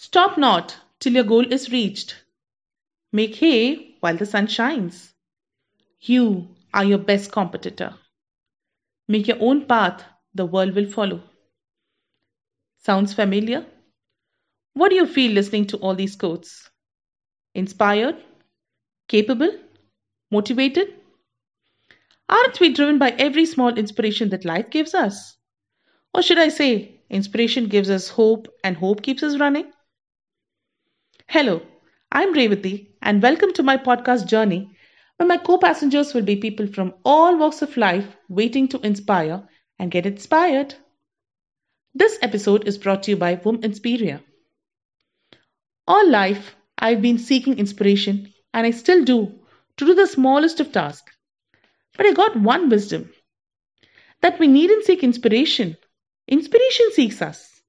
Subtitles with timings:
[0.00, 2.14] Stop not till your goal is reached.
[3.12, 5.12] Make hay while the sun shines.
[6.00, 7.96] You are your best competitor.
[9.08, 11.24] Make your own path, the world will follow.
[12.76, 13.66] Sounds familiar?
[14.74, 16.70] What do you feel listening to all these quotes?
[17.56, 18.22] Inspired?
[19.08, 19.50] Capable?
[20.30, 20.94] Motivated?
[22.28, 25.36] Aren't we driven by every small inspiration that life gives us?
[26.14, 29.72] Or should I say, inspiration gives us hope and hope keeps us running?
[31.30, 31.60] Hello,
[32.10, 34.74] I'm Revati, and welcome to my podcast journey
[35.16, 39.46] where my co passengers will be people from all walks of life waiting to inspire
[39.78, 40.74] and get inspired.
[41.94, 44.22] This episode is brought to you by Wom Inspiria.
[45.86, 49.38] All life, I've been seeking inspiration, and I still do,
[49.76, 51.12] to do the smallest of tasks.
[51.98, 53.12] But I got one wisdom
[54.22, 55.76] that we needn't seek inspiration,
[56.26, 57.60] inspiration seeks us.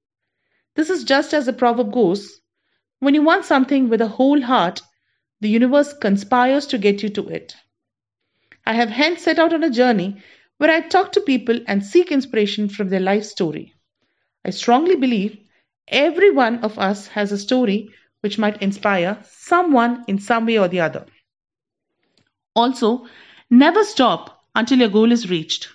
[0.76, 2.40] This is just as the proverb goes
[3.00, 4.82] when you want something with a whole heart,
[5.40, 7.56] the universe conspires to get you to it.
[8.66, 10.22] I have hence set out on a journey
[10.58, 13.74] where I talk to people and seek inspiration from their life story.
[14.44, 15.38] I strongly believe
[15.88, 20.68] every one of us has a story which might inspire someone in some way or
[20.68, 21.06] the other.
[22.54, 23.06] Also,
[23.48, 25.68] never stop until your goal is reached.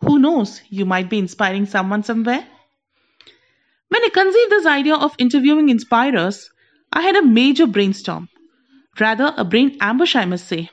[0.00, 2.46] Who knows, you might be inspiring someone somewhere.
[3.88, 6.50] When I conceived this idea of interviewing inspirers,
[6.92, 8.28] I had a major brainstorm.
[8.98, 10.70] Rather, a brain ambush, I must say.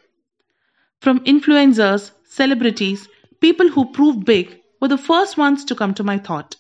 [1.02, 3.08] From influencers, celebrities,
[3.42, 6.56] people who proved big were the first ones to come to my thought.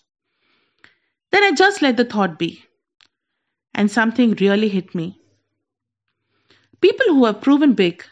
[1.31, 2.63] Then I just let the thought be.
[3.73, 5.19] And something really hit me.
[6.81, 8.05] People who have proven big,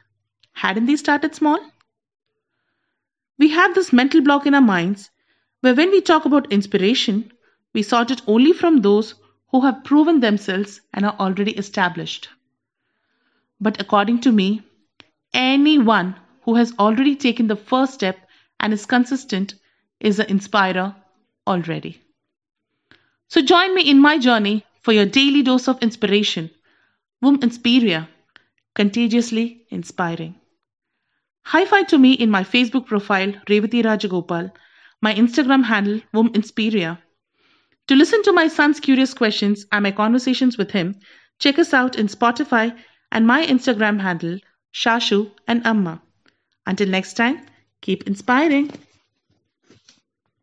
[0.53, 1.59] hadn't they started small?
[3.37, 5.09] We have this mental block in our minds
[5.61, 7.31] where when we talk about inspiration,
[7.73, 9.15] we sort it only from those
[9.53, 12.27] who have proven themselves and are already established.
[13.61, 14.63] But according to me,
[15.31, 18.17] anyone who has already taken the first step
[18.59, 19.53] and is consistent
[19.99, 20.95] is an inspirer
[21.45, 22.01] already.
[23.27, 26.49] So join me in my journey for your daily dose of inspiration.
[27.21, 28.09] Wom Inspiria,
[28.73, 30.33] contagiously inspiring.
[31.43, 34.51] High five to me in my Facebook profile, Revati Rajagopal,
[34.99, 37.02] my Instagram handle, Wom Inspiria,
[37.87, 40.95] to listen to my son's curious questions and my conversations with him,
[41.39, 42.77] check us out in Spotify
[43.11, 44.39] and my Instagram handle,
[44.73, 46.01] Shashu and Amma.
[46.65, 47.45] Until next time,
[47.81, 48.71] keep inspiring.